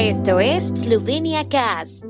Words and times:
Esto 0.00 0.38
es 0.38 0.68
Slovenia 0.68 1.48
Cast. 1.48 2.04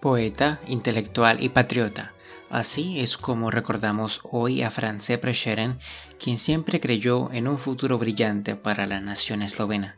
Poeta, 0.00 0.60
intelectual 0.68 1.42
y 1.42 1.48
patriota. 1.48 2.14
Así 2.50 3.00
es 3.00 3.16
como 3.16 3.50
recordamos 3.50 4.20
hoy 4.30 4.62
a 4.62 4.70
France 4.70 5.18
Prešeren, 5.18 5.80
quien 6.22 6.38
siempre 6.38 6.78
creyó 6.78 7.32
en 7.32 7.48
un 7.48 7.58
futuro 7.58 7.98
brillante 7.98 8.54
para 8.54 8.86
la 8.86 9.00
nación 9.00 9.42
eslovena. 9.42 9.96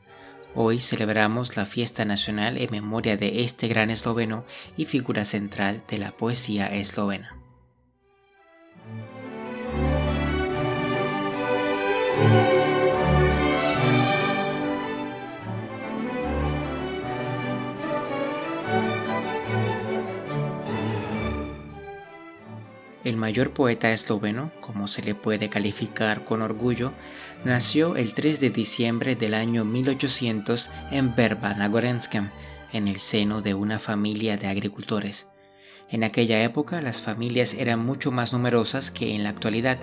Hoy 0.56 0.80
celebramos 0.80 1.56
la 1.56 1.66
fiesta 1.66 2.04
nacional 2.04 2.58
en 2.58 2.70
memoria 2.70 3.16
de 3.16 3.42
este 3.42 3.66
gran 3.66 3.90
esloveno 3.90 4.44
y 4.76 4.84
figura 4.84 5.24
central 5.24 5.82
de 5.88 5.98
la 5.98 6.16
poesía 6.16 6.68
eslovena. 6.68 7.43
El 23.04 23.18
mayor 23.18 23.52
poeta 23.52 23.92
esloveno, 23.92 24.50
como 24.60 24.88
se 24.88 25.02
le 25.02 25.14
puede 25.14 25.50
calificar 25.50 26.24
con 26.24 26.40
orgullo, 26.40 26.94
nació 27.44 27.96
el 27.96 28.14
3 28.14 28.40
de 28.40 28.48
diciembre 28.48 29.14
del 29.14 29.34
año 29.34 29.66
1800 29.66 30.70
en 30.90 31.14
Verba 31.14 31.52
na 31.52 31.70
en 32.72 32.88
el 32.88 32.98
seno 32.98 33.42
de 33.42 33.52
una 33.52 33.78
familia 33.78 34.38
de 34.38 34.46
agricultores. 34.46 35.28
En 35.90 36.02
aquella 36.02 36.42
época 36.42 36.80
las 36.80 37.02
familias 37.02 37.54
eran 37.54 37.78
mucho 37.78 38.10
más 38.10 38.32
numerosas 38.32 38.90
que 38.90 39.14
en 39.14 39.22
la 39.22 39.28
actualidad 39.28 39.78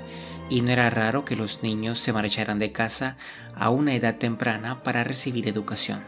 y 0.50 0.62
no 0.62 0.72
era 0.72 0.90
raro 0.90 1.24
que 1.24 1.36
los 1.36 1.62
niños 1.62 2.00
se 2.00 2.14
marcharan 2.14 2.58
de 2.58 2.72
casa 2.72 3.18
a 3.54 3.70
una 3.70 3.94
edad 3.94 4.18
temprana 4.18 4.82
para 4.82 5.04
recibir 5.04 5.48
educación. 5.48 6.04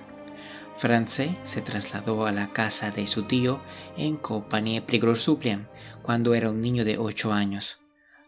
France 0.75 1.37
se 1.43 1.61
trasladó 1.61 2.25
a 2.25 2.31
la 2.31 2.51
casa 2.51 2.91
de 2.91 3.07
su 3.07 3.23
tío 3.23 3.61
en 3.95 4.17
Kopanie 4.17 4.81
Prigorsupliam 4.81 5.67
cuando 6.01 6.33
era 6.33 6.49
un 6.49 6.61
niño 6.61 6.83
de 6.83 6.97
8 6.97 7.31
años. 7.31 7.79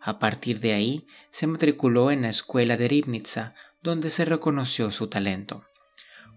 A 0.02 0.20
partir 0.20 0.60
de 0.60 0.74
ahí 0.74 1.08
se 1.32 1.48
matriculó 1.48 2.12
en 2.12 2.22
la 2.22 2.30
escuela 2.30 2.78
de 2.78 2.88
Ribnitsa, 2.88 3.56
donde 3.82 4.12
se 4.12 4.24
reconoció 4.24 4.92
su 4.92 5.08
talento. 5.08 5.66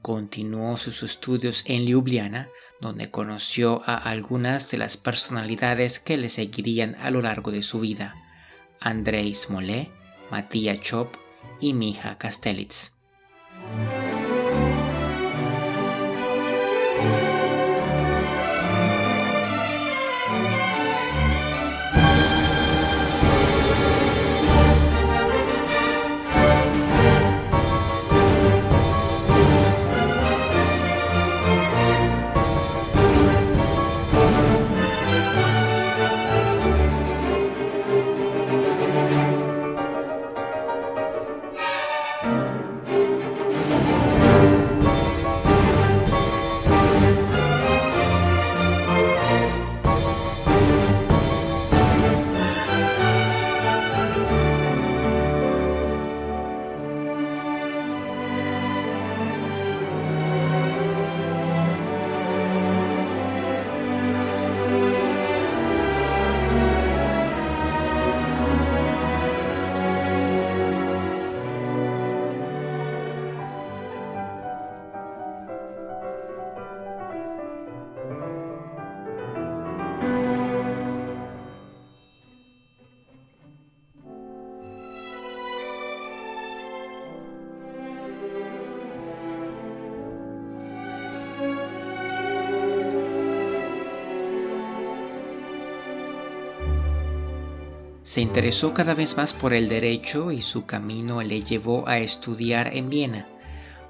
Continuó 0.00 0.76
sus 0.76 1.02
estudios 1.02 1.64
en 1.66 1.84
Ljubljana, 1.84 2.48
donde 2.80 3.10
conoció 3.10 3.82
a 3.84 3.96
algunas 3.96 4.70
de 4.70 4.78
las 4.78 4.96
personalidades 4.96 5.98
que 5.98 6.16
le 6.16 6.28
seguirían 6.28 6.94
a 7.00 7.10
lo 7.10 7.20
largo 7.20 7.50
de 7.50 7.62
su 7.62 7.80
vida: 7.80 8.14
Andrei 8.80 9.34
Smolé, 9.34 9.90
Matías 10.30 10.80
Chop 10.80 11.16
y 11.60 11.74
Mija 11.74 12.16
Kastelitz. 12.16 12.97
Se 98.08 98.22
interesó 98.22 98.72
cada 98.72 98.94
vez 98.94 99.18
más 99.18 99.34
por 99.34 99.52
el 99.52 99.68
derecho 99.68 100.32
y 100.32 100.40
su 100.40 100.64
camino 100.64 101.20
le 101.20 101.42
llevó 101.42 101.86
a 101.86 101.98
estudiar 101.98 102.74
en 102.74 102.88
Viena. 102.88 103.28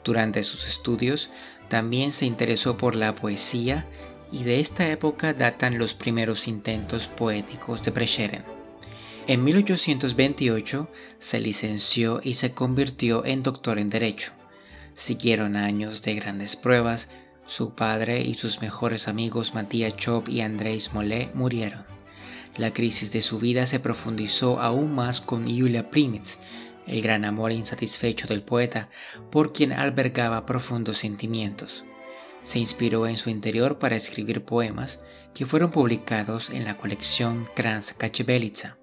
Durante 0.03 0.43
sus 0.43 0.67
estudios 0.67 1.31
también 1.69 2.11
se 2.11 2.27
interesó 2.27 2.77
por 2.77 2.97
la 2.97 3.15
poesía 3.15 3.87
y 4.33 4.43
de 4.43 4.59
esta 4.59 4.91
época 4.91 5.35
datan 5.35 5.79
los 5.79 5.95
primeros 5.95 6.49
intentos 6.49 7.07
poéticos 7.07 7.85
de 7.85 7.93
Prešeren. 7.93 8.43
En 9.29 9.45
1828 9.45 10.91
se 11.21 11.39
licenció 11.39 12.21
y 12.21 12.35
se 12.35 12.53
convirtió 12.53 13.25
en 13.25 13.45
doctor 13.45 13.79
en 13.79 13.89
Derecho. 13.89 14.33
Siguieron 14.95 15.55
años 15.55 16.03
de 16.03 16.17
grandes 16.17 16.57
pruebas, 16.57 17.09
su 17.47 17.77
padre 17.77 18.21
y 18.21 18.35
sus 18.35 18.63
mejores 18.63 19.07
amigos 19.07 19.55
Matías 19.55 19.95
Chop 19.95 20.29
y 20.29 20.41
Andrés 20.41 20.93
Molé 20.93 21.31
murieron. 21.35 21.98
La 22.59 22.73
crisis 22.73 23.13
de 23.13 23.23
su 23.23 23.39
vida 23.39 23.67
se 23.67 23.79
profundizó 23.79 24.61
aún 24.61 24.93
más 24.93 25.21
con 25.21 25.47
Yulia 25.47 25.91
Primitz, 25.91 26.39
el 26.89 27.01
gran 27.03 27.25
amor 27.25 27.53
insatisfecho 27.53 28.27
del 28.27 28.43
poeta, 28.43 28.89
por 29.31 29.53
quien 29.53 29.73
albergaba 29.73 30.45
profundos 30.45 30.99
sentimientos. 30.99 31.85
Se 32.43 32.59
inspiró 32.59 33.07
en 33.07 33.17
su 33.17 33.31
interior 33.31 33.79
para 33.79 33.95
escribir 33.95 34.45
poemas 34.45 35.01
que 35.35 35.47
fueron 35.47 35.71
publicados 35.71 36.51
en 36.51 36.65
la 36.65 36.77
colección 36.77 37.47
Kranz 37.55 37.93
Kachebelica. 37.93 38.77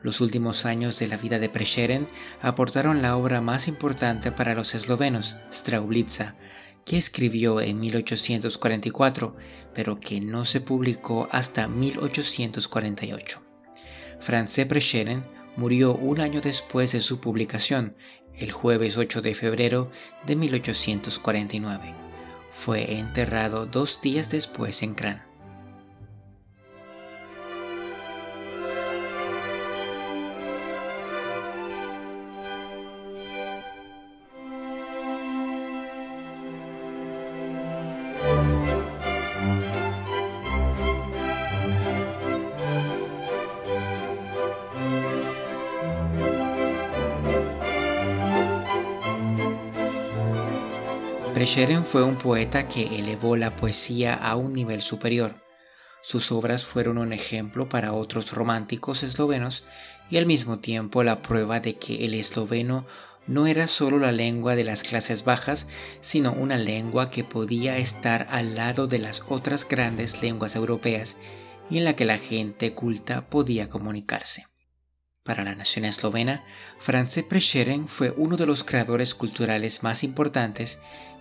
Los 0.00 0.22
últimos 0.22 0.64
años 0.64 0.98
de 0.98 1.08
la 1.08 1.18
vida 1.18 1.38
de 1.38 1.50
Prešeren 1.50 2.08
aportaron 2.40 3.02
la 3.02 3.16
obra 3.16 3.42
más 3.42 3.68
importante 3.68 4.32
para 4.32 4.54
los 4.54 4.74
eslovenos, 4.74 5.36
Straublitza, 5.52 6.36
que 6.86 6.96
escribió 6.96 7.60
en 7.60 7.80
1844, 7.80 9.36
pero 9.74 9.98
que 10.00 10.20
no 10.20 10.44
se 10.46 10.62
publicó 10.62 11.28
hasta 11.32 11.66
1848. 11.66 13.42
France 14.20 14.64
Prešeren 14.64 15.26
murió 15.56 15.94
un 15.94 16.20
año 16.20 16.40
después 16.40 16.92
de 16.92 17.00
su 17.00 17.20
publicación, 17.20 17.96
el 18.38 18.52
jueves 18.52 18.96
8 18.96 19.20
de 19.20 19.34
febrero 19.34 19.90
de 20.26 20.36
1849. 20.36 21.94
Fue 22.50 22.98
enterrado 22.98 23.66
dos 23.66 24.00
días 24.00 24.30
después 24.30 24.82
en 24.82 24.94
Kran. 24.94 25.26
Prešeren 51.36 51.84
fue 51.84 52.02
un 52.02 52.16
poeta 52.16 52.66
que 52.66 52.98
elevó 52.98 53.36
la 53.36 53.56
poesía 53.56 54.14
a 54.14 54.36
un 54.36 54.54
nivel 54.54 54.80
superior. 54.80 55.44
Sus 56.02 56.32
obras 56.32 56.64
fueron 56.64 56.96
un 56.96 57.12
ejemplo 57.12 57.68
para 57.68 57.92
otros 57.92 58.32
románticos 58.32 59.02
eslovenos 59.02 59.66
y 60.08 60.16
al 60.16 60.24
mismo 60.24 60.60
tiempo 60.60 61.02
la 61.02 61.20
prueba 61.20 61.60
de 61.60 61.76
que 61.76 62.06
el 62.06 62.14
esloveno 62.14 62.86
no 63.26 63.46
era 63.46 63.66
solo 63.66 63.98
la 63.98 64.12
lengua 64.12 64.56
de 64.56 64.64
las 64.64 64.82
clases 64.82 65.24
bajas, 65.24 65.68
sino 66.00 66.32
una 66.32 66.56
lengua 66.56 67.10
que 67.10 67.22
podía 67.22 67.76
estar 67.76 68.26
al 68.30 68.54
lado 68.54 68.86
de 68.86 68.98
las 68.98 69.22
otras 69.28 69.68
grandes 69.68 70.22
lenguas 70.22 70.56
europeas 70.56 71.18
y 71.68 71.76
en 71.76 71.84
la 71.84 71.94
que 71.94 72.06
la 72.06 72.16
gente 72.16 72.72
culta 72.72 73.28
podía 73.28 73.68
comunicarse. 73.68 74.46
Para 75.26 75.42
la 75.42 75.56
nación 75.56 75.84
eslovena, 75.84 76.44
Franz 76.78 77.20
Prešeren 77.28 77.88
fue 77.88 78.14
uno 78.16 78.36
de 78.36 78.46
los 78.46 78.62
creadores 78.62 79.12
culturales 79.16 79.82
más 79.82 80.04
importantes 80.04 80.78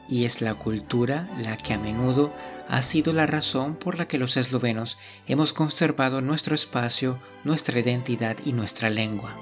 y 0.07 0.25
es 0.25 0.41
la 0.41 0.53
cultura 0.53 1.27
la 1.39 1.57
que 1.57 1.73
a 1.73 1.79
menudo 1.79 2.31
ha 2.69 2.83
sido 2.83 3.13
la 3.13 3.25
razón 3.25 3.75
por 3.75 3.97
la 3.97 4.07
que 4.07 4.19
los 4.19 4.37
eslovenos 4.37 4.99
hemos 5.25 5.53
conservado 5.53 6.21
nuestro 6.21 6.53
espacio, 6.53 7.19
nuestra 7.43 7.79
identidad 7.79 8.37
y 8.45 8.53
nuestra 8.53 8.91
lengua. 8.91 9.35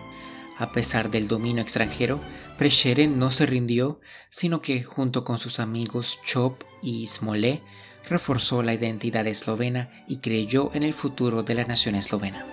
A 0.58 0.72
pesar 0.72 1.12
del 1.12 1.28
dominio 1.28 1.62
extranjero, 1.62 2.22
Prešeren 2.58 3.20
no 3.20 3.32
se 3.32 3.46
rindió, 3.46 4.00
sino 4.30 4.62
que 4.62 4.82
junto 4.82 5.26
con 5.26 5.40
sus 5.40 5.60
amigos 5.60 6.22
Chop 6.24 6.64
y 6.82 7.06
Smolé 7.08 7.62
reforzó 8.10 8.64
la 8.64 8.74
identidad 8.74 9.28
eslovena 9.28 9.92
y 10.08 10.20
creyó 10.20 10.72
en 10.74 10.84
el 10.84 10.94
futuro 10.94 11.44
de 11.44 11.56
la 11.56 11.66
nación 11.66 11.96
eslovena. 11.96 12.46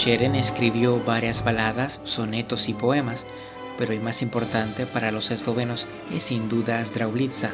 Sheren 0.00 0.34
escribió 0.34 0.98
varias 1.04 1.44
baladas, 1.44 2.00
sonetos 2.04 2.70
y 2.70 2.72
poemas, 2.72 3.26
pero 3.76 3.92
el 3.92 4.00
más 4.00 4.22
importante 4.22 4.86
para 4.86 5.12
los 5.12 5.30
eslovenos 5.30 5.88
es 6.10 6.22
sin 6.22 6.48
duda 6.48 6.82
Zdravlitsa, 6.82 7.50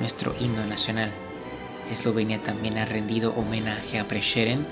nuestro 0.00 0.34
himno 0.40 0.66
nacional. 0.66 1.12
Eslovenia 1.88 2.42
también 2.42 2.78
ha 2.78 2.84
rendido 2.84 3.32
homenaje 3.36 4.00
a 4.00 4.08
Prešeren, 4.08 4.66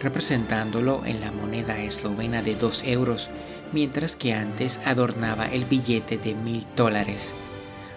representándolo 0.00 1.02
en 1.06 1.20
la 1.20 1.30
moneda 1.30 1.78
eslovena 1.78 2.42
de 2.42 2.56
2 2.56 2.88
euros, 2.88 3.30
mientras 3.70 4.16
que 4.16 4.34
antes 4.34 4.84
adornaba 4.84 5.46
el 5.46 5.66
billete 5.66 6.18
de 6.18 6.34
mil 6.34 6.66
dólares. 6.74 7.34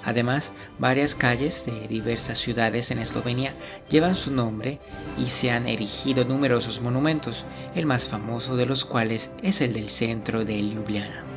Además, 0.08 0.54
varias 0.80 1.16
calles 1.16 1.66
de 1.66 1.86
diversas 1.90 2.38
ciudades 2.38 2.92
en 2.92 3.00
Eslovenia 3.00 3.54
llevan 3.90 4.16
su 4.16 4.32
nombre 4.32 4.80
y 5.18 5.26
se 5.26 5.52
han 5.52 5.68
erigido 5.68 6.24
numerosos 6.24 6.82
monumentos, 6.82 7.44
el 7.76 7.86
más 7.86 8.08
famoso 8.08 8.56
de 8.56 8.66
los 8.66 8.86
cuales 8.86 9.34
es 9.44 9.60
el 9.60 9.74
del 9.74 9.90
centro 9.90 10.46
de 10.46 10.62
Ljubljana. 10.62 11.37